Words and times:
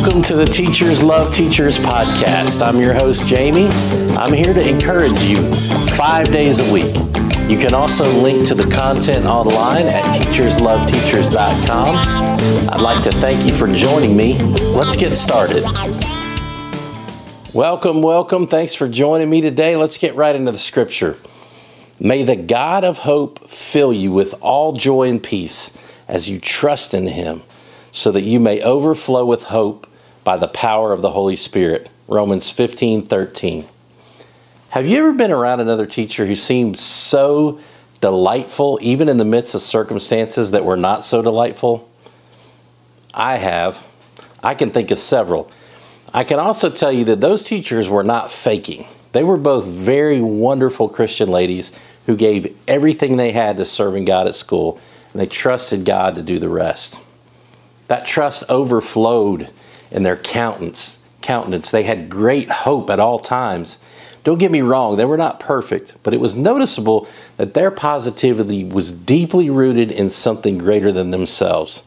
Welcome 0.00 0.22
to 0.22 0.34
the 0.34 0.46
Teachers 0.46 1.02
Love 1.02 1.30
Teachers 1.30 1.76
podcast. 1.76 2.66
I'm 2.66 2.80
your 2.80 2.94
host, 2.94 3.26
Jamie. 3.26 3.68
I'm 4.16 4.32
here 4.32 4.54
to 4.54 4.66
encourage 4.66 5.20
you 5.24 5.52
five 5.94 6.32
days 6.32 6.58
a 6.58 6.72
week. 6.72 6.94
You 7.50 7.58
can 7.58 7.74
also 7.74 8.06
link 8.22 8.48
to 8.48 8.54
the 8.54 8.66
content 8.70 9.26
online 9.26 9.86
at 9.88 10.02
teachersloveteachers.com. 10.14 11.96
I'd 12.70 12.80
like 12.80 13.04
to 13.04 13.12
thank 13.12 13.44
you 13.44 13.52
for 13.52 13.70
joining 13.70 14.16
me. 14.16 14.38
Let's 14.74 14.96
get 14.96 15.14
started. 15.14 15.64
Welcome, 17.52 18.00
welcome. 18.00 18.46
Thanks 18.46 18.72
for 18.72 18.88
joining 18.88 19.28
me 19.28 19.42
today. 19.42 19.76
Let's 19.76 19.98
get 19.98 20.16
right 20.16 20.34
into 20.34 20.50
the 20.50 20.56
scripture. 20.56 21.16
May 21.98 22.22
the 22.22 22.36
God 22.36 22.84
of 22.84 23.00
hope 23.00 23.46
fill 23.46 23.92
you 23.92 24.12
with 24.12 24.32
all 24.40 24.72
joy 24.72 25.10
and 25.10 25.22
peace 25.22 25.76
as 26.08 26.26
you 26.26 26.40
trust 26.40 26.94
in 26.94 27.06
him 27.08 27.42
so 27.92 28.10
that 28.12 28.22
you 28.22 28.40
may 28.40 28.62
overflow 28.62 29.26
with 29.26 29.42
hope 29.42 29.86
by 30.24 30.36
the 30.36 30.48
power 30.48 30.92
of 30.92 31.02
the 31.02 31.10
Holy 31.10 31.36
Spirit. 31.36 31.88
Romans 32.08 32.50
15 32.50 33.06
13. 33.06 33.64
Have 34.70 34.86
you 34.86 34.98
ever 34.98 35.12
been 35.12 35.32
around 35.32 35.60
another 35.60 35.86
teacher 35.86 36.26
who 36.26 36.36
seemed 36.36 36.78
so 36.78 37.60
delightful, 38.00 38.78
even 38.82 39.08
in 39.08 39.16
the 39.16 39.24
midst 39.24 39.54
of 39.54 39.60
circumstances 39.60 40.52
that 40.52 40.64
were 40.64 40.76
not 40.76 41.04
so 41.04 41.22
delightful? 41.22 41.88
I 43.12 43.36
have. 43.36 43.86
I 44.42 44.54
can 44.54 44.70
think 44.70 44.90
of 44.90 44.98
several. 44.98 45.50
I 46.12 46.24
can 46.24 46.38
also 46.38 46.70
tell 46.70 46.92
you 46.92 47.04
that 47.04 47.20
those 47.20 47.44
teachers 47.44 47.88
were 47.88 48.02
not 48.02 48.30
faking. 48.30 48.86
They 49.12 49.22
were 49.22 49.36
both 49.36 49.64
very 49.64 50.20
wonderful 50.20 50.88
Christian 50.88 51.28
ladies 51.28 51.78
who 52.06 52.16
gave 52.16 52.56
everything 52.66 53.16
they 53.16 53.32
had 53.32 53.56
to 53.58 53.64
serving 53.64 54.04
God 54.04 54.26
at 54.26 54.34
school, 54.34 54.80
and 55.12 55.20
they 55.20 55.26
trusted 55.26 55.84
God 55.84 56.14
to 56.16 56.22
do 56.22 56.38
the 56.38 56.48
rest. 56.48 56.98
That 57.90 58.06
trust 58.06 58.44
overflowed 58.48 59.50
in 59.90 60.04
their 60.04 60.16
countenance. 60.16 61.00
Countenance. 61.22 61.72
They 61.72 61.82
had 61.82 62.08
great 62.08 62.48
hope 62.48 62.88
at 62.88 63.00
all 63.00 63.18
times. 63.18 63.80
Don't 64.22 64.38
get 64.38 64.52
me 64.52 64.60
wrong, 64.60 64.96
they 64.96 65.04
were 65.04 65.16
not 65.16 65.40
perfect, 65.40 65.94
but 66.04 66.14
it 66.14 66.20
was 66.20 66.36
noticeable 66.36 67.08
that 67.36 67.54
their 67.54 67.72
positivity 67.72 68.62
was 68.62 68.92
deeply 68.92 69.50
rooted 69.50 69.90
in 69.90 70.08
something 70.08 70.56
greater 70.56 70.92
than 70.92 71.10
themselves. 71.10 71.82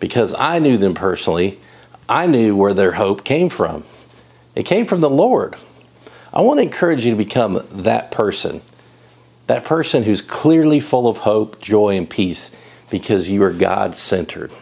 Because 0.00 0.34
I 0.34 0.58
knew 0.58 0.76
them 0.76 0.94
personally, 0.94 1.60
I 2.08 2.26
knew 2.26 2.56
where 2.56 2.74
their 2.74 2.92
hope 2.94 3.22
came 3.22 3.50
from. 3.50 3.84
It 4.56 4.66
came 4.66 4.84
from 4.84 5.00
the 5.00 5.08
Lord. 5.08 5.54
I 6.34 6.40
want 6.40 6.58
to 6.58 6.64
encourage 6.64 7.04
you 7.04 7.12
to 7.12 7.16
become 7.16 7.64
that 7.70 8.10
person. 8.10 8.62
That 9.46 9.64
person 9.64 10.02
who's 10.02 10.22
clearly 10.22 10.80
full 10.80 11.06
of 11.06 11.18
hope, 11.18 11.60
joy, 11.60 11.96
and 11.96 12.10
peace 12.10 12.50
because 12.90 13.30
you 13.30 13.44
are 13.44 13.52
God 13.52 13.94
centered 13.94 14.52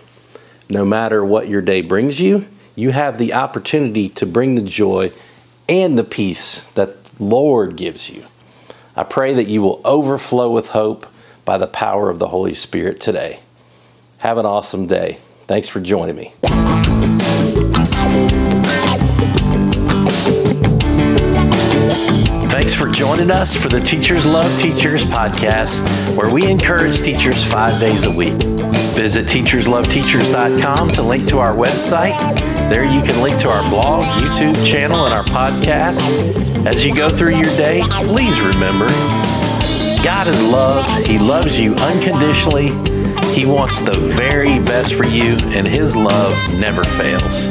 no 0.68 0.84
matter 0.84 1.24
what 1.24 1.48
your 1.48 1.62
day 1.62 1.80
brings 1.80 2.20
you, 2.20 2.46
you 2.74 2.90
have 2.90 3.18
the 3.18 3.32
opportunity 3.32 4.08
to 4.10 4.26
bring 4.26 4.54
the 4.54 4.62
joy 4.62 5.12
and 5.68 5.98
the 5.98 6.04
peace 6.04 6.68
that 6.72 6.96
Lord 7.18 7.76
gives 7.76 8.10
you. 8.10 8.24
I 8.94 9.04
pray 9.04 9.34
that 9.34 9.48
you 9.48 9.62
will 9.62 9.80
overflow 9.84 10.50
with 10.50 10.68
hope 10.68 11.06
by 11.44 11.58
the 11.58 11.66
power 11.66 12.10
of 12.10 12.18
the 12.18 12.28
Holy 12.28 12.54
Spirit 12.54 13.00
today. 13.00 13.40
Have 14.18 14.38
an 14.38 14.46
awesome 14.46 14.86
day. 14.86 15.18
Thanks 15.46 15.68
for 15.68 15.80
joining 15.80 16.16
me. 16.16 16.87
Joining 22.98 23.30
us 23.30 23.54
for 23.54 23.68
the 23.68 23.78
Teachers 23.78 24.26
Love 24.26 24.50
Teachers 24.58 25.04
podcast, 25.04 25.86
where 26.16 26.34
we 26.34 26.50
encourage 26.50 27.00
teachers 27.00 27.44
five 27.44 27.78
days 27.78 28.06
a 28.06 28.10
week. 28.10 28.42
Visit 28.96 29.26
teachersloveteachers.com 29.26 30.88
to 30.88 31.02
link 31.02 31.28
to 31.28 31.38
our 31.38 31.52
website. 31.52 32.18
There 32.68 32.84
you 32.84 33.00
can 33.02 33.22
link 33.22 33.40
to 33.42 33.48
our 33.48 33.62
blog, 33.70 34.04
YouTube 34.20 34.66
channel, 34.66 35.04
and 35.04 35.14
our 35.14 35.22
podcast. 35.22 36.00
As 36.66 36.84
you 36.84 36.92
go 36.92 37.08
through 37.08 37.36
your 37.36 37.56
day, 37.56 37.82
please 38.08 38.40
remember 38.40 38.88
God 40.02 40.26
is 40.26 40.42
love. 40.42 41.06
He 41.06 41.20
loves 41.20 41.56
you 41.56 41.74
unconditionally. 41.74 42.70
He 43.32 43.46
wants 43.46 43.80
the 43.80 43.94
very 44.16 44.58
best 44.58 44.94
for 44.94 45.06
you, 45.06 45.38
and 45.54 45.68
His 45.68 45.94
love 45.94 46.34
never 46.54 46.82
fails. 46.82 47.46